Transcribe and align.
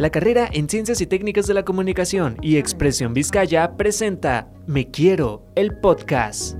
La 0.00 0.08
carrera 0.08 0.48
en 0.50 0.66
Ciencias 0.66 1.02
y 1.02 1.06
Técnicas 1.06 1.46
de 1.46 1.52
la 1.52 1.62
Comunicación 1.62 2.38
y 2.40 2.56
Expresión 2.56 3.12
Vizcaya 3.12 3.76
presenta 3.76 4.50
Me 4.66 4.90
Quiero, 4.90 5.44
el 5.56 5.78
podcast. 5.78 6.56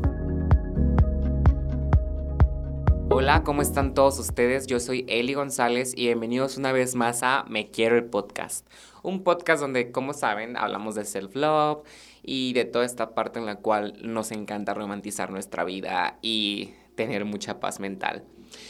Hola, 3.08 3.42
¿cómo 3.42 3.62
están 3.62 3.94
todos 3.94 4.18
ustedes? 4.18 4.66
Yo 4.66 4.78
soy 4.78 5.06
Eli 5.08 5.32
González 5.32 5.94
y 5.96 6.04
bienvenidos 6.04 6.58
una 6.58 6.72
vez 6.72 6.94
más 6.94 7.22
a 7.22 7.46
Me 7.48 7.70
Quiero 7.70 7.96
el 7.96 8.04
Podcast. 8.04 8.68
Un 9.02 9.24
podcast 9.24 9.62
donde, 9.62 9.90
como 9.90 10.12
saben, 10.12 10.58
hablamos 10.58 10.94
de 10.94 11.06
self-love 11.06 11.82
y 12.22 12.52
de 12.52 12.66
toda 12.66 12.84
esta 12.84 13.14
parte 13.14 13.38
en 13.38 13.46
la 13.46 13.56
cual 13.56 13.94
nos 14.02 14.32
encanta 14.32 14.74
romantizar 14.74 15.30
nuestra 15.30 15.64
vida 15.64 16.18
y 16.20 16.74
tener 16.94 17.24
mucha 17.24 17.58
paz 17.58 17.80
mental. 17.80 18.22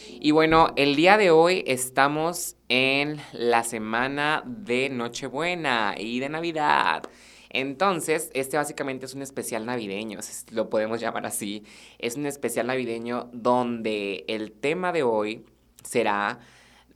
Y 0.09 0.31
bueno, 0.31 0.71
el 0.77 0.95
día 0.95 1.17
de 1.17 1.31
hoy 1.31 1.65
estamos 1.67 2.55
en 2.73 3.19
la 3.33 3.65
semana 3.65 4.43
de 4.45 4.87
Nochebuena 4.87 5.93
y 5.97 6.21
de 6.21 6.29
Navidad. 6.29 7.03
Entonces, 7.49 8.31
este 8.33 8.55
básicamente 8.55 9.05
es 9.05 9.13
un 9.13 9.21
especial 9.21 9.65
navideño, 9.65 10.19
lo 10.51 10.69
podemos 10.69 11.01
llamar 11.01 11.25
así. 11.25 11.65
Es 11.99 12.15
un 12.15 12.25
especial 12.27 12.67
navideño 12.67 13.29
donde 13.33 14.23
el 14.29 14.53
tema 14.53 14.93
de 14.93 15.03
hoy 15.03 15.45
será 15.83 16.39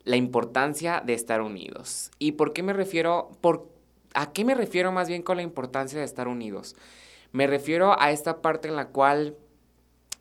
la 0.04 0.16
importancia 0.16 1.02
de 1.04 1.12
estar 1.12 1.42
unidos. 1.42 2.10
¿Y 2.18 2.32
por 2.32 2.54
qué 2.54 2.62
me 2.62 2.72
refiero? 2.72 3.32
Por, 3.42 3.68
¿A 4.14 4.32
qué 4.32 4.46
me 4.46 4.54
refiero 4.54 4.92
más 4.92 5.08
bien 5.08 5.20
con 5.20 5.36
la 5.36 5.42
importancia 5.42 5.98
de 5.98 6.06
estar 6.06 6.26
unidos? 6.26 6.74
Me 7.32 7.46
refiero 7.46 8.00
a 8.00 8.12
esta 8.12 8.40
parte 8.40 8.66
en 8.66 8.76
la 8.76 8.88
cual 8.88 9.36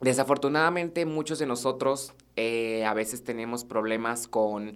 desafortunadamente 0.02 1.05
muchos 1.05 1.40
de 1.40 1.46
nosotros 1.46 2.13
eh, 2.35 2.84
a 2.84 2.94
veces 2.94 3.24
tenemos 3.24 3.63
problemas 3.63 4.27
con, 4.27 4.76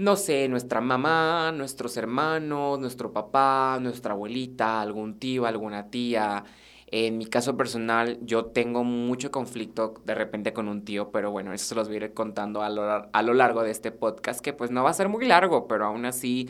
no 0.00 0.16
sé, 0.16 0.48
nuestra 0.48 0.80
mamá, 0.80 1.52
nuestros 1.52 1.98
hermanos, 1.98 2.78
nuestro 2.78 3.12
papá, 3.12 3.78
nuestra 3.82 4.14
abuelita, 4.14 4.80
algún 4.80 5.18
tío, 5.18 5.44
alguna 5.44 5.90
tía. 5.90 6.42
En 6.86 7.18
mi 7.18 7.26
caso 7.26 7.54
personal, 7.58 8.18
yo 8.22 8.46
tengo 8.46 8.82
mucho 8.82 9.30
conflicto 9.30 9.92
de 10.06 10.14
repente 10.14 10.54
con 10.54 10.68
un 10.68 10.86
tío, 10.86 11.10
pero 11.10 11.30
bueno, 11.30 11.52
eso 11.52 11.66
se 11.66 11.74
los 11.74 11.88
voy 11.88 11.98
a 11.98 12.04
ir 12.06 12.14
contando 12.14 12.62
a 12.62 12.70
lo, 12.70 13.34
largo 13.34 13.62
de 13.62 13.72
este 13.72 13.92
podcast, 13.92 14.40
que 14.40 14.54
pues 14.54 14.70
no 14.70 14.82
va 14.82 14.88
a 14.88 14.94
ser 14.94 15.10
muy 15.10 15.26
largo, 15.26 15.68
pero 15.68 15.84
aún 15.84 16.06
así 16.06 16.48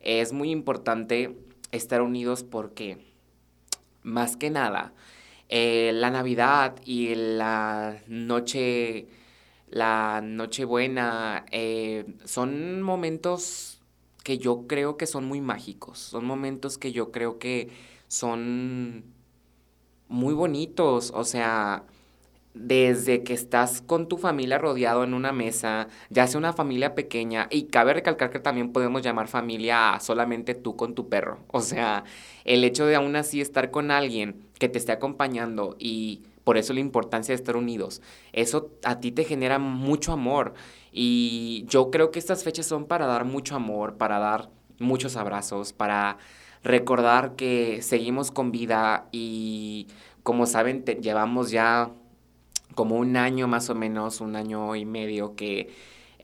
es 0.00 0.34
muy 0.34 0.50
importante 0.50 1.38
estar 1.72 2.02
unidos 2.02 2.44
porque, 2.44 2.98
más 4.02 4.36
que 4.36 4.50
nada, 4.50 4.92
eh, 5.48 5.92
la 5.94 6.10
Navidad 6.10 6.76
y 6.84 7.14
la 7.14 7.96
noche 8.08 9.08
la 9.70 10.20
Nochebuena, 10.22 11.46
eh, 11.52 12.04
son 12.24 12.82
momentos 12.82 13.80
que 14.24 14.38
yo 14.38 14.66
creo 14.66 14.96
que 14.96 15.06
son 15.06 15.24
muy 15.24 15.40
mágicos, 15.40 15.98
son 15.98 16.24
momentos 16.24 16.76
que 16.78 16.92
yo 16.92 17.10
creo 17.12 17.38
que 17.38 17.70
son 18.08 19.04
muy 20.08 20.34
bonitos, 20.34 21.12
o 21.14 21.24
sea, 21.24 21.84
desde 22.52 23.22
que 23.22 23.32
estás 23.32 23.80
con 23.80 24.08
tu 24.08 24.18
familia 24.18 24.58
rodeado 24.58 25.04
en 25.04 25.14
una 25.14 25.32
mesa, 25.32 25.88
ya 26.10 26.26
sea 26.26 26.38
una 26.38 26.52
familia 26.52 26.94
pequeña, 26.96 27.46
y 27.50 27.64
cabe 27.64 27.94
recalcar 27.94 28.30
que 28.30 28.40
también 28.40 28.72
podemos 28.72 29.02
llamar 29.02 29.28
familia 29.28 29.98
solamente 30.00 30.54
tú 30.54 30.76
con 30.76 30.94
tu 30.94 31.08
perro, 31.08 31.38
o 31.48 31.60
sea, 31.60 32.04
el 32.44 32.64
hecho 32.64 32.86
de 32.86 32.96
aún 32.96 33.16
así 33.16 33.40
estar 33.40 33.70
con 33.70 33.90
alguien 33.90 34.44
que 34.58 34.68
te 34.68 34.78
esté 34.78 34.92
acompañando 34.92 35.76
y 35.78 36.22
por 36.50 36.58
eso 36.58 36.72
la 36.72 36.80
importancia 36.80 37.32
de 37.32 37.36
estar 37.36 37.56
unidos. 37.56 38.02
Eso 38.32 38.72
a 38.82 38.98
ti 38.98 39.12
te 39.12 39.22
genera 39.22 39.60
mucho 39.60 40.10
amor. 40.10 40.54
Y 40.90 41.64
yo 41.68 41.92
creo 41.92 42.10
que 42.10 42.18
estas 42.18 42.42
fechas 42.42 42.66
son 42.66 42.86
para 42.86 43.06
dar 43.06 43.24
mucho 43.24 43.54
amor, 43.54 43.98
para 43.98 44.18
dar 44.18 44.50
muchos 44.80 45.14
abrazos, 45.14 45.72
para 45.72 46.18
recordar 46.64 47.36
que 47.36 47.82
seguimos 47.82 48.32
con 48.32 48.50
vida 48.50 49.06
y 49.12 49.86
como 50.24 50.44
saben, 50.44 50.82
llevamos 50.84 51.52
ya 51.52 51.92
como 52.74 52.96
un 52.96 53.16
año 53.16 53.46
más 53.46 53.70
o 53.70 53.76
menos, 53.76 54.20
un 54.20 54.34
año 54.34 54.74
y 54.74 54.84
medio 54.84 55.36
que 55.36 55.72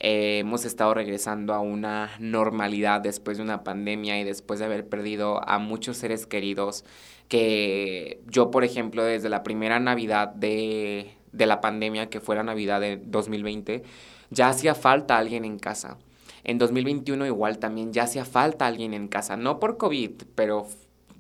eh, 0.01 0.39
hemos 0.41 0.65
estado 0.65 0.95
regresando 0.95 1.55
a 1.55 1.61
una 1.61 2.11
normalidad 2.19 3.01
después 3.01 3.37
de 3.39 3.43
una 3.43 3.65
pandemia 3.65 4.21
y 4.21 4.25
después 4.25 4.59
de 4.59 4.67
haber 4.67 4.89
perdido 4.89 5.47
a 5.49 5.59
muchos 5.59 5.97
seres 5.97 6.27
queridos 6.27 6.85
que 7.29 8.21
yo, 8.27 8.51
por 8.51 8.65
ejemplo, 8.65 9.03
desde 9.05 9.29
la 9.29 9.43
primera 9.43 9.81
Navidad 9.81 10.29
de, 10.29 11.13
de 11.33 11.47
la 11.47 11.61
pandemia, 11.61 12.09
que 12.09 12.21
fue 12.21 12.37
la 12.37 12.43
Navidad 12.43 12.81
de 12.81 12.99
2020, 13.05 13.83
ya 14.31 14.49
hacía 14.49 14.75
falta 14.75 15.19
alguien 15.19 15.45
en 15.45 15.59
casa. 15.59 15.99
En 16.45 16.59
2021 16.59 17.27
igual 17.27 17.59
también 17.59 17.93
ya 17.93 18.05
hacía 18.05 18.25
falta 18.25 18.67
alguien 18.67 18.95
en 18.95 19.09
casa, 19.09 19.37
no 19.37 19.59
por 19.59 19.77
COVID, 19.77 20.13
pero 20.35 20.69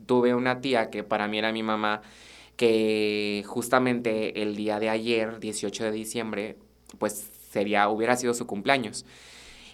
tuve 0.06 0.34
una 0.34 0.60
tía 0.60 0.90
que 0.90 1.02
para 1.02 1.26
mí 1.26 1.38
era 1.38 1.52
mi 1.52 1.64
mamá, 1.64 2.02
que 2.56 3.42
justamente 3.46 4.42
el 4.42 4.54
día 4.54 4.78
de 4.78 4.88
ayer, 4.88 5.40
18 5.40 5.84
de 5.84 5.90
diciembre, 5.90 6.56
pues 6.98 7.30
sería, 7.56 7.88
hubiera 7.88 8.16
sido 8.16 8.34
su 8.34 8.46
cumpleaños. 8.46 9.06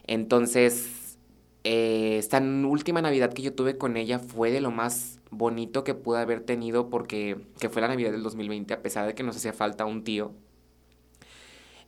Entonces, 0.06 1.19
eh, 1.65 2.16
esta 2.19 2.38
última 2.41 3.03
Navidad 3.03 3.32
que 3.32 3.43
yo 3.43 3.54
tuve 3.54 3.76
con 3.76 3.97
ella 3.97 4.20
fue 4.20 4.53
de 4.53 4.60
lo 4.60 4.70
más 4.70 5.20
bonito 5.31 5.82
que 5.82 5.94
pude 5.94 6.21
haber 6.21 6.41
tenido 6.41 6.91
porque 6.91 7.38
que 7.59 7.69
fue 7.69 7.82
la 7.82 7.88
Navidad 7.88 8.12
del 8.12 8.22
2020, 8.22 8.72
a 8.72 8.82
pesar 8.82 9.06
de 9.09 9.15
que 9.16 9.25
nos 9.25 9.37
hacía 9.37 9.53
falta 9.53 9.84
un 9.84 10.04
tío. 10.04 10.32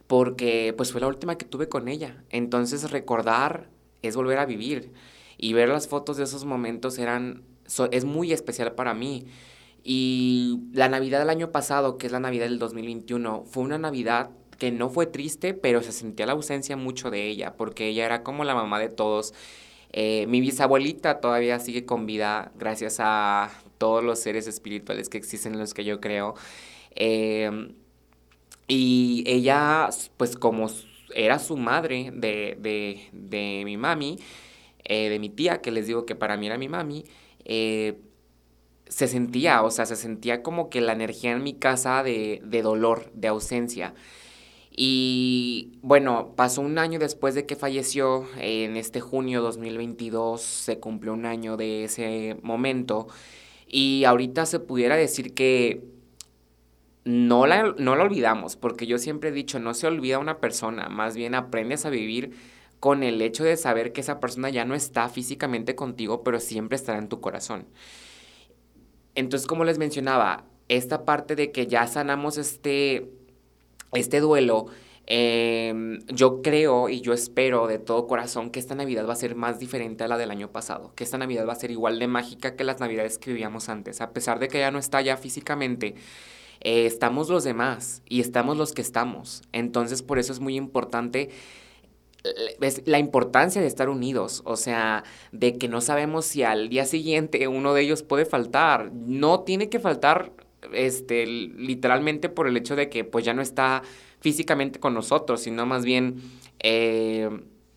Porque 0.09 0.75
pues 0.77 0.91
fue 0.91 1.01
la 1.01 1.07
última 1.07 1.39
que 1.39 1.45
tuve 1.45 1.69
con 1.69 1.87
ella. 1.87 2.25
Entonces 2.31 2.91
recordar 2.91 3.71
es 4.03 4.17
volver 4.17 4.39
a 4.39 4.47
vivir. 4.47 4.93
Y 5.39 5.53
ver 5.53 5.69
las 5.69 5.87
fotos 5.87 6.17
de 6.17 6.25
esos 6.25 6.45
momentos 6.45 6.99
eran, 6.99 7.45
es 7.93 8.05
muy 8.05 8.33
especial 8.33 8.73
para 8.73 8.95
mí. 8.95 9.27
Y 9.85 10.61
la 10.73 10.89
Navidad 10.89 11.21
del 11.21 11.31
año 11.31 11.53
pasado, 11.53 11.99
que 11.99 12.07
es 12.07 12.13
la 12.13 12.21
Navidad 12.21 12.47
del 12.47 12.59
2021, 12.59 13.45
fue 13.47 13.63
una 13.63 13.79
Navidad 13.79 14.31
que 14.59 14.71
no 14.71 14.91
fue 14.91 15.07
triste, 15.07 15.55
pero 15.55 15.83
se 15.83 15.93
sentía 15.93 16.27
la 16.27 16.33
ausencia 16.33 16.77
mucho 16.77 17.11
de 17.11 17.27
ella, 17.27 17.57
porque 17.57 17.89
ella 17.89 18.07
era 18.07 18.23
como 18.23 18.45
la 18.45 18.55
mamá 18.55 18.79
de 18.79 18.89
todos 18.89 19.35
eh, 19.97 20.27
mi 20.27 20.41
bisabuelita 20.41 21.21
todavía 21.21 21.61
sigue 21.61 21.87
con 21.87 22.05
vida 22.05 22.51
gracias 22.59 22.97
a 22.99 23.53
todos 23.79 24.03
los 24.03 24.19
seres 24.19 24.49
espirituales 24.49 25.09
que 25.09 25.19
existen 25.19 25.53
en 25.55 25.61
los 25.61 25.73
que 25.73 25.85
yo 25.85 26.01
creo. 26.01 26.35
Em, 26.97 27.75
y 28.67 29.25
ella, 29.27 29.89
pues 30.17 30.37
como 30.37 30.69
era 31.15 31.39
su 31.39 31.57
madre 31.57 32.11
de, 32.13 33.65
mi 33.65 33.77
mami, 33.77 34.19
eh, 34.85 35.09
de 35.11 35.19
mi 35.21 35.29
tía, 35.31 35.61
que 35.63 35.71
les 35.71 35.87
digo 35.87 36.07
que 36.07 36.17
para 36.17 36.37
mí 36.37 36.47
era 36.47 36.59
mi 36.59 36.69
mami, 36.69 37.05
eh, 37.45 38.01
se 38.89 39.07
sentía, 39.09 39.63
o 39.63 39.71
sea, 39.71 39.87
se 39.87 39.97
sentía 39.97 40.43
como 40.43 40.71
que 40.71 40.81
la 40.81 40.93
energía 40.93 41.33
en 41.33 41.43
mi 41.45 41.55
casa 41.55 42.03
de, 42.03 42.41
de 42.45 42.63
dolor, 42.63 43.13
de 43.15 43.29
ausencia. 43.29 43.95
Y 44.77 45.79
bueno, 45.83 46.33
pasó 46.35 46.61
un 46.61 46.79
año 46.79 46.99
después 46.99 47.37
de 47.37 47.47
que 47.47 47.55
falleció, 47.55 48.27
en 48.39 48.77
este 48.77 49.01
junio 49.01 49.41
2022 49.41 50.43
se 50.43 50.81
cumplió 50.81 51.13
un 51.13 51.27
año 51.27 51.57
de 51.57 51.85
ese 51.85 52.37
momento 52.43 53.07
y 53.69 54.03
ahorita 54.05 54.47
se 54.47 54.59
pudiera 54.59 54.97
decir 54.97 55.33
que 55.33 55.85
no 57.05 57.47
la, 57.47 57.75
no 57.79 57.95
la 57.95 58.03
olvidamos, 58.03 58.57
porque 58.57 58.87
yo 58.87 58.99
siempre 58.99 59.29
he 59.29 59.33
dicho, 59.33 59.61
no 59.61 59.75
se 59.75 59.87
olvida 59.87 60.19
una 60.19 60.39
persona, 60.39 60.89
más 60.89 61.15
bien 61.15 61.37
aprendes 61.37 61.87
a 61.87 61.91
vivir 61.91 62.33
con 62.81 63.03
el 63.05 63.23
hecho 63.23 63.45
de 63.45 63.57
saber 63.57 63.93
que 63.93 64.01
esa 64.01 64.19
persona 64.19 64.51
ya 64.51 64.65
no 64.65 64.75
está 64.75 65.09
físicamente 65.09 65.77
contigo, 65.77 66.25
pero 66.25 66.41
siempre 66.41 66.77
estará 66.77 66.99
en 66.99 67.09
tu 67.09 67.21
corazón. 67.21 67.67
Entonces, 69.15 69.47
como 69.47 69.65
les 69.65 69.79
mencionaba, 69.79 70.45
esta 70.69 71.05
parte 71.05 71.37
de 71.37 71.53
que 71.53 71.67
ya 71.67 71.87
sanamos 71.87 72.39
este 72.39 73.11
este 73.95 74.21
duelo, 74.21 74.67
em, 75.07 76.01
yo 76.07 76.43
creo 76.43 76.89
y 76.89 77.01
yo 77.01 77.13
espero 77.13 77.67
de 77.67 77.79
todo 77.79 78.07
corazón 78.07 78.51
que 78.51 78.59
esta 78.59 78.75
Navidad 78.75 79.07
va 79.07 79.13
a 79.13 79.17
ser 79.17 79.35
más 79.35 79.59
diferente 79.59 80.05
a 80.05 80.09
la 80.09 80.17
del 80.19 80.31
año 80.31 80.51
pasado, 80.51 80.93
que 80.95 81.05
esta 81.05 81.19
Navidad 81.19 81.47
va 81.47 81.53
a 81.53 81.57
ser 81.57 81.71
igual 81.71 81.99
de 81.99 82.07
mágica 82.07 82.57
que 82.57 82.65
las 82.65 82.81
Navidades 82.81 83.19
que 83.19 83.31
vivíamos 83.31 83.69
antes, 83.69 84.01
a 84.01 84.13
pesar 84.13 84.39
de 84.39 84.49
que 84.49 84.59
ya 84.59 84.71
no 84.71 84.79
está 84.79 85.01
ya 85.01 85.17
físicamente. 85.17 85.95
Eh, 86.61 86.87
estamos 86.87 87.29
los 87.29 87.45
demás 87.45 88.03
y 88.09 88.21
estamos 88.21 88.57
los 88.57 88.73
que 88.73 88.81
estamos. 88.83 89.43
Entonces 89.53 90.03
por 90.03 90.19
eso 90.19 90.33
es 90.33 90.41
muy 90.41 90.57
importante 90.57 91.31
la 92.87 92.99
importancia 92.99 93.61
de 93.61 93.67
estar 93.67 93.91
unidos, 93.91 94.43
o 94.47 94.57
sea, 94.57 95.05
de 95.33 95.59
que 95.59 95.69
no 95.69 95.83
sabemos 95.83 96.25
si 96.25 96.43
al 96.43 96.71
día 96.71 96.87
siguiente 96.87 97.47
uno 97.49 97.75
de 97.75 97.83
ellos 97.83 98.03
puede 98.03 98.25
faltar. 98.25 98.93
No 98.93 99.41
tiene 99.41 99.69
que 99.69 99.79
faltar 99.79 100.33
este, 100.73 101.27
literalmente 101.27 102.29
por 102.29 102.49
el 102.49 102.57
hecho 102.57 102.77
de 102.77 102.89
que 102.89 103.05
pues 103.05 103.25
ya 103.25 103.35
no 103.35 103.43
está 103.43 103.83
físicamente 104.21 104.81
con 104.81 104.95
nosotros, 104.95 105.41
sino 105.41 105.67
más 105.67 105.85
bien 105.85 106.23
eh, 106.61 107.29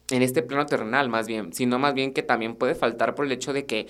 en 0.09 0.21
este 0.21 0.41
plano 0.41 0.65
terrenal, 0.65 1.09
más 1.09 1.27
bien, 1.27 1.53
sino 1.53 1.79
más 1.79 1.93
bien 1.93 2.13
que 2.13 2.23
también 2.23 2.55
puede 2.55 2.75
faltar 2.75 3.15
por 3.15 3.25
el 3.25 3.31
hecho 3.31 3.51
de 3.51 3.65
que, 3.65 3.87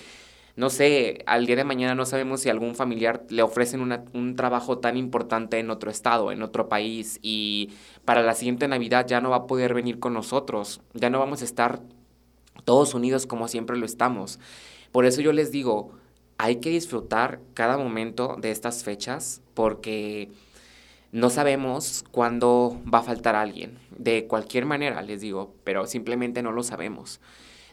no 0.55 0.71
sé, 0.71 1.23
al 1.27 1.45
día 1.45 1.55
de 1.55 1.63
mañana 1.63 1.93
no 1.93 2.05
sabemos 2.05 2.41
si 2.41 2.49
algún 2.49 2.73
familiar 2.73 3.23
le 3.29 3.43
ofrecen 3.43 3.81
un 4.13 4.35
trabajo 4.35 4.79
tan 4.79 4.97
importante 4.97 5.59
en 5.59 5.69
otro 5.69 5.91
estado, 5.91 6.31
en 6.31 6.41
otro 6.41 6.67
país, 6.67 7.19
y 7.21 7.73
para 8.05 8.23
la 8.23 8.33
siguiente 8.33 8.67
Navidad 8.67 9.05
ya 9.07 9.21
no 9.21 9.29
va 9.29 9.35
a 9.35 9.47
poder 9.47 9.75
venir 9.75 9.99
con 9.99 10.13
nosotros, 10.13 10.81
ya 10.93 11.11
no 11.11 11.19
vamos 11.19 11.43
a 11.43 11.45
estar 11.45 11.81
todos 12.65 12.95
unidos 12.95 13.27
como 13.27 13.47
siempre 13.47 13.77
lo 13.77 13.85
estamos. 13.85 14.39
Por 14.91 15.05
eso 15.05 15.21
yo 15.21 15.31
les 15.31 15.51
digo, 15.51 15.91
hay 16.37 16.57
que 16.57 16.69
disfrutar 16.69 17.39
cada 17.53 17.77
momento 17.77 18.35
de 18.39 18.51
estas 18.51 18.83
fechas 18.83 19.41
porque 19.53 20.29
no 21.11 21.29
sabemos 21.29 22.03
cuándo 22.11 22.79
va 22.91 22.99
a 22.99 23.03
faltar 23.03 23.35
alguien. 23.35 23.79
De 23.97 24.27
cualquier 24.27 24.65
manera, 24.65 25.01
les 25.01 25.21
digo, 25.21 25.55
pero 25.63 25.87
simplemente 25.87 26.43
no 26.43 26.51
lo 26.51 26.63
sabemos. 26.63 27.19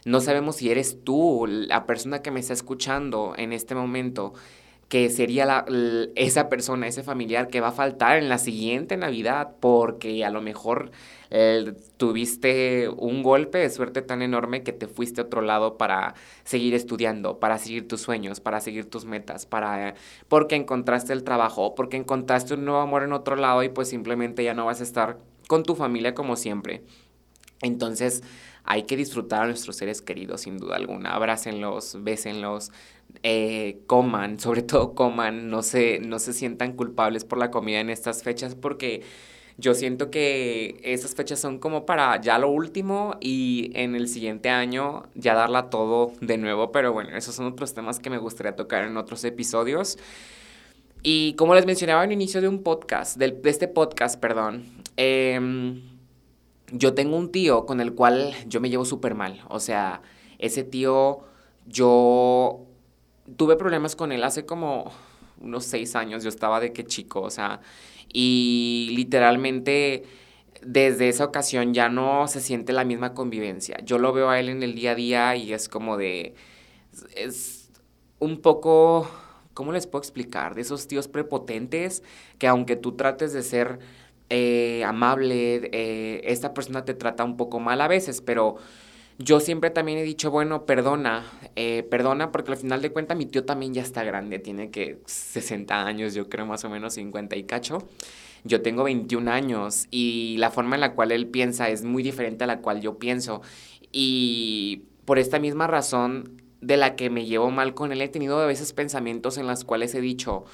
No 0.05 0.21
sabemos 0.21 0.57
si 0.57 0.69
eres 0.69 1.03
tú, 1.03 1.45
la 1.47 1.85
persona 1.85 2.21
que 2.21 2.31
me 2.31 2.39
está 2.39 2.53
escuchando 2.53 3.33
en 3.37 3.53
este 3.53 3.75
momento, 3.75 4.33
que 4.89 5.09
sería 5.09 5.45
la, 5.45 5.65
esa 6.15 6.47
persona, 6.47 6.87
ese 6.87 7.03
familiar 7.03 7.47
que 7.47 7.59
va 7.59 7.69
a 7.69 7.71
faltar 7.71 8.17
en 8.17 8.29
la 8.29 8.37
siguiente 8.37 8.97
Navidad 8.97 9.55
porque 9.59 10.23
a 10.23 10.29
lo 10.29 10.41
mejor 10.41 10.91
tuviste 11.97 12.87
un 12.89 13.23
golpe 13.23 13.57
de 13.57 13.69
suerte 13.69 14.01
tan 14.01 14.21
enorme 14.21 14.63
que 14.63 14.71
te 14.71 14.87
fuiste 14.87 15.19
a 15.19 15.25
otro 15.25 15.41
lado 15.41 15.77
para 15.77 16.13
seguir 16.43 16.73
estudiando, 16.73 17.39
para 17.39 17.57
seguir 17.57 17.87
tus 17.87 18.01
sueños, 18.01 18.39
para 18.39 18.61
seguir 18.61 18.89
tus 18.89 19.05
metas, 19.05 19.45
para 19.45 19.95
porque 20.29 20.55
encontraste 20.55 21.11
el 21.13 21.23
trabajo, 21.23 21.75
porque 21.75 21.97
encontraste 21.97 22.53
un 22.53 22.63
nuevo 22.63 22.79
amor 22.79 23.03
en 23.03 23.11
otro 23.11 23.35
lado 23.35 23.63
y 23.63 23.69
pues 23.69 23.89
simplemente 23.89 24.43
ya 24.43 24.53
no 24.53 24.65
vas 24.65 24.79
a 24.79 24.83
estar 24.83 25.17
con 25.47 25.63
tu 25.63 25.75
familia 25.75 26.13
como 26.13 26.35
siempre. 26.35 26.83
Entonces, 27.61 28.23
hay 28.65 28.83
que 28.83 28.97
disfrutar 28.97 29.43
a 29.43 29.45
nuestros 29.45 29.75
seres 29.75 30.01
queridos, 30.01 30.41
sin 30.41 30.57
duda 30.57 30.75
alguna. 30.75 31.13
Abrácenlos, 31.13 31.97
bésenlos, 32.01 32.71
eh, 33.23 33.79
coman, 33.87 34.39
sobre 34.39 34.63
todo 34.63 34.95
coman, 34.95 35.49
no 35.49 35.61
se, 35.61 35.99
no 35.99 36.19
se 36.19 36.33
sientan 36.33 36.73
culpables 36.73 37.23
por 37.25 37.37
la 37.37 37.51
comida 37.51 37.79
en 37.79 37.89
estas 37.89 38.23
fechas 38.23 38.55
porque 38.55 39.03
yo 39.57 39.73
siento 39.73 40.11
que 40.11 40.81
esas 40.83 41.15
fechas 41.15 41.39
son 41.39 41.59
como 41.59 41.85
para 41.85 42.19
ya 42.19 42.37
lo 42.39 42.49
último 42.49 43.15
y 43.21 43.71
en 43.75 43.95
el 43.95 44.09
siguiente 44.09 44.49
año 44.49 45.03
ya 45.13 45.33
darla 45.33 45.69
todo 45.69 46.11
de 46.19 46.37
nuevo, 46.37 46.71
pero 46.71 46.91
bueno, 46.91 47.15
esos 47.15 47.35
son 47.35 47.45
otros 47.45 47.73
temas 47.73 47.99
que 47.99 48.09
me 48.09 48.17
gustaría 48.17 48.55
tocar 48.55 48.83
en 48.83 48.97
otros 48.97 49.23
episodios. 49.23 49.97
Y 51.03 51.35
como 51.35 51.53
les 51.55 51.65
mencionaba 51.65 52.03
en 52.03 52.09
el 52.09 52.15
inicio 52.15 52.41
de 52.41 52.47
un 52.49 52.63
podcast, 52.63 53.15
de 53.17 53.39
este 53.45 53.67
podcast, 53.67 54.19
perdón, 54.19 54.65
eh, 54.97 55.39
yo 56.71 56.93
tengo 56.93 57.17
un 57.17 57.31
tío 57.31 57.65
con 57.65 57.81
el 57.81 57.93
cual 57.93 58.33
yo 58.47 58.59
me 58.61 58.69
llevo 58.69 58.85
súper 58.85 59.15
mal. 59.15 59.43
O 59.49 59.59
sea, 59.59 60.01
ese 60.39 60.63
tío, 60.63 61.19
yo 61.65 62.65
tuve 63.37 63.55
problemas 63.55 63.95
con 63.95 64.11
él 64.11 64.23
hace 64.23 64.45
como 64.45 64.91
unos 65.41 65.65
seis 65.65 65.95
años. 65.95 66.23
Yo 66.23 66.29
estaba 66.29 66.59
de 66.59 66.73
qué 66.73 66.85
chico, 66.85 67.21
o 67.21 67.29
sea, 67.29 67.61
y 68.11 68.89
literalmente 68.95 70.03
desde 70.61 71.09
esa 71.09 71.25
ocasión 71.25 71.73
ya 71.73 71.89
no 71.89 72.27
se 72.27 72.41
siente 72.41 72.73
la 72.73 72.83
misma 72.83 73.13
convivencia. 73.13 73.77
Yo 73.83 73.99
lo 73.99 74.13
veo 74.13 74.29
a 74.29 74.39
él 74.39 74.49
en 74.49 74.63
el 74.63 74.75
día 74.75 74.91
a 74.91 74.95
día 74.95 75.35
y 75.35 75.53
es 75.53 75.69
como 75.69 75.97
de. 75.97 76.33
Es 77.15 77.69
un 78.19 78.41
poco. 78.41 79.09
¿Cómo 79.53 79.71
les 79.71 79.87
puedo 79.87 80.01
explicar? 80.01 80.53
De 80.53 80.61
esos 80.61 80.87
tíos 80.87 81.07
prepotentes 81.07 82.03
que, 82.39 82.47
aunque 82.47 82.75
tú 82.75 82.93
trates 82.97 83.31
de 83.31 83.41
ser 83.41 83.79
eh, 84.29 84.83
amable, 84.83 85.69
eh, 85.71 86.21
esta 86.25 86.53
persona 86.53 86.85
te 86.85 86.93
trata 86.93 87.23
un 87.23 87.37
poco 87.37 87.59
mal 87.59 87.81
a 87.81 87.87
veces, 87.87 88.21
pero 88.21 88.55
yo 89.17 89.39
siempre 89.39 89.69
también 89.69 89.97
he 89.97 90.03
dicho, 90.03 90.31
bueno, 90.31 90.65
perdona, 90.65 91.23
eh, 91.55 91.83
perdona, 91.89 92.31
porque 92.31 92.51
al 92.51 92.57
final 92.57 92.81
de 92.81 92.91
cuentas 92.91 93.17
mi 93.17 93.25
tío 93.25 93.45
también 93.45 93.73
ya 93.73 93.81
está 93.81 94.03
grande, 94.03 94.39
tiene 94.39 94.71
que 94.71 94.99
60 95.05 95.85
años, 95.85 96.13
yo 96.13 96.27
creo 96.27 96.45
más 96.45 96.65
o 96.65 96.69
menos 96.69 96.95
50 96.95 97.35
y 97.35 97.43
cacho. 97.43 97.87
Yo 98.43 98.61
tengo 98.61 98.83
21 98.83 99.31
años 99.31 99.87
y 99.89 100.35
la 100.37 100.51
forma 100.51 100.75
en 100.75 100.81
la 100.81 100.93
cual 100.93 101.11
él 101.11 101.27
piensa 101.27 101.69
es 101.69 101.83
muy 101.83 102.03
diferente 102.03 102.43
a 102.43 102.47
la 102.47 102.59
cual 102.59 102.81
yo 102.81 102.99
pienso. 102.99 103.41
Y 103.91 104.83
por 105.05 105.17
esta 105.17 105.39
misma 105.39 105.65
razón 105.67 106.41
de 106.61 106.77
la 106.77 106.95
que 106.95 107.09
me 107.09 107.25
llevo 107.25 107.49
mal 107.51 107.73
con 107.73 107.91
él, 107.91 108.01
he 108.01 108.07
tenido 108.07 108.39
a 108.39 108.45
veces 108.45 108.73
pensamientos 108.73 109.37
en 109.37 109.47
los 109.47 109.63
cuales 109.63 109.95
he 109.95 110.01
dicho, 110.01 110.45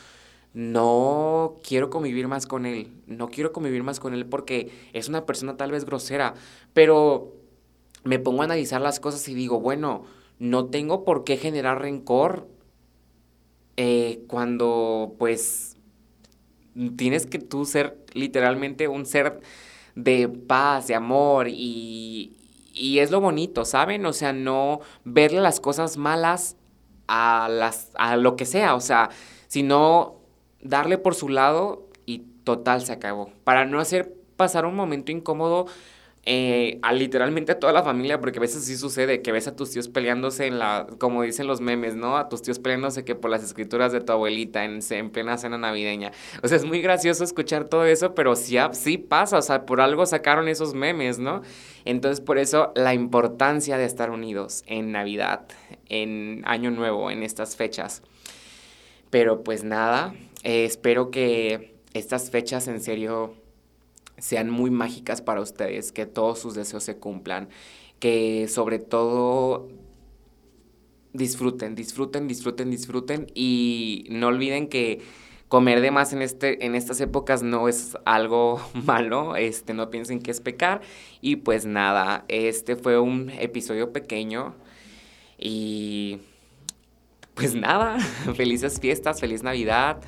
no 0.54 1.56
quiero 1.64 1.90
convivir 1.90 2.28
más 2.28 2.46
con 2.46 2.66
él, 2.66 2.92
no 3.08 3.30
quiero 3.30 3.54
convivir 3.54 3.84
más 3.84 4.00
con 4.00 4.14
él 4.14 4.26
porque 4.26 4.72
es 4.94 5.08
una 5.08 5.26
persona 5.26 5.58
tal 5.58 5.72
vez 5.72 5.86
grosera, 5.86 6.34
pero 6.74 7.34
me 8.04 8.20
pongo 8.20 8.42
a 8.42 8.46
analizar 8.46 8.82
las 8.82 9.00
cosas 9.00 9.28
y 9.30 9.34
digo, 9.34 9.60
bueno, 9.60 10.04
no 10.40 10.66
tengo 10.66 11.06
por 11.06 11.24
qué 11.24 11.38
generar 11.38 11.82
rencor 11.82 12.48
eh, 13.78 14.24
cuando 14.28 15.16
pues 15.18 15.78
tienes 16.98 17.26
que 17.26 17.40
tú 17.40 17.66
ser 17.66 18.04
literalmente 18.14 18.88
un 18.88 19.06
ser 19.06 19.40
de 19.96 20.28
paz, 20.30 20.88
de 20.88 20.96
amor 20.96 21.48
y, 21.48 22.38
y 22.74 23.00
es 23.00 23.12
lo 23.12 23.22
bonito, 23.22 23.66
¿saben? 23.66 24.06
O 24.06 24.14
sea, 24.14 24.34
no 24.34 24.80
verle 25.04 25.42
las 25.42 25.60
cosas 25.60 25.98
malas 25.98 26.58
a, 27.08 27.48
las, 27.50 27.92
a 27.96 28.16
lo 28.16 28.36
que 28.36 28.46
sea, 28.46 28.76
o 28.76 28.80
sea, 28.80 29.10
sino 29.48 30.21
darle 30.62 30.98
por 30.98 31.16
su 31.16 31.30
lado 31.30 31.88
y 32.06 32.20
total 32.44 32.82
se 32.86 32.94
acabó. 32.94 33.32
Para 33.44 33.66
no 33.66 33.80
hacer 33.80 34.14
pasar 34.36 34.66
un 34.66 34.76
momento 34.76 35.12
incómodo 35.12 35.68
eh, 36.24 36.78
a 36.84 36.94
literalmente 36.94 37.54
a 37.54 37.60
toda 37.60 37.74
la 37.74 37.82
familia, 37.82 38.20
porque 38.20 38.38
a 38.38 38.42
veces 38.42 38.64
sí 38.64 38.78
sucede 38.78 39.24
que 39.24 39.32
ves 39.32 39.48
a 39.48 39.56
tus 39.56 39.72
tíos 39.72 39.90
peleándose 39.90 40.46
en 40.46 40.60
la, 40.60 40.86
como 41.00 41.24
dicen 41.24 41.48
los 41.48 41.62
memes, 41.62 41.96
¿no? 41.96 42.16
A 42.16 42.30
tus 42.30 42.44
tíos 42.44 42.60
peleándose 42.60 43.04
que 43.04 43.16
por 43.16 43.32
las 43.32 43.44
escrituras 43.44 43.92
de 43.92 44.02
tu 44.02 44.12
abuelita 44.12 44.64
en, 44.64 44.82
en 44.88 45.10
plena 45.10 45.40
cena 45.40 45.58
navideña. 45.58 46.12
O 46.44 46.48
sea, 46.48 46.58
es 46.58 46.64
muy 46.66 46.80
gracioso 46.80 47.24
escuchar 47.24 47.66
todo 47.66 47.86
eso, 47.86 48.14
pero 48.14 48.36
sí, 48.36 48.56
sí 48.74 49.00
pasa, 49.00 49.40
o 49.40 49.42
sea, 49.42 49.66
por 49.66 49.82
algo 49.82 50.06
sacaron 50.06 50.48
esos 50.48 50.76
memes, 50.76 51.18
¿no? 51.18 51.42
Entonces, 51.86 52.22
por 52.22 52.38
eso 52.38 52.72
la 52.76 52.94
importancia 52.94 53.78
de 53.78 53.86
estar 53.86 54.12
unidos 54.12 54.64
en 54.68 54.92
Navidad, 54.92 55.48
en 55.90 56.44
Año 56.46 56.70
Nuevo, 56.70 57.10
en 57.10 57.24
estas 57.24 57.56
fechas. 57.56 58.04
Pero 59.12 59.44
pues 59.44 59.64
nada, 59.64 60.16
eh, 60.44 60.66
espero 60.66 61.12
que 61.12 61.76
estas 61.94 62.32
fechas 62.32 62.68
en 62.68 62.82
serio 62.82 63.36
sean 64.18 64.50
muy 64.50 64.72
mágicas 64.72 65.22
para 65.22 65.42
ustedes, 65.42 65.92
que 65.92 66.06
todos 66.06 66.40
sus 66.40 66.56
deseos 66.56 66.84
se 66.84 66.98
cumplan, 66.98 67.50
que 68.00 68.48
sobre 68.48 68.80
todo 68.80 69.68
disfruten, 71.14 71.76
disfruten, 71.76 72.28
disfruten, 72.28 72.72
disfruten 72.72 73.28
y 73.36 74.06
no 74.10 74.28
olviden 74.28 74.68
que 74.68 75.02
comer 75.50 75.82
de 75.82 75.92
más 75.92 76.14
en, 76.14 76.22
este, 76.22 76.66
en 76.66 76.76
estas 76.76 77.02
épocas 77.02 77.44
no 77.44 77.68
es 77.68 77.98
algo 78.06 78.62
malo, 78.74 79.36
este, 79.36 79.74
no 79.74 79.90
piensen 79.90 80.22
que 80.22 80.32
es 80.32 80.40
pecar 80.40 80.82
y 81.20 81.38
pues 81.38 81.66
nada, 81.66 82.24
este 82.30 82.78
fue 82.78 83.00
un 83.00 83.30
episodio 83.32 83.92
pequeño 83.92 84.56
y 85.38 86.20
pues 87.34 87.56
nada, 87.56 88.00
felices 88.36 88.80
fiestas, 88.80 89.20
feliz 89.20 89.44
Navidad. 89.44 90.00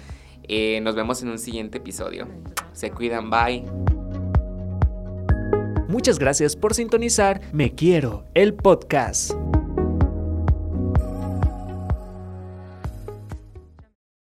Eh, 0.43 0.81
nos 0.81 0.95
vemos 0.95 1.21
en 1.21 1.29
un 1.29 1.39
siguiente 1.39 1.77
episodio. 1.77 2.27
Se 2.73 2.91
cuidan, 2.91 3.29
bye. 3.29 3.63
Muchas 5.87 6.17
gracias 6.17 6.55
por 6.55 6.73
sintonizar 6.73 7.39
Me 7.51 7.75
Quiero, 7.75 8.25
el 8.33 8.55
podcast. 8.55 9.33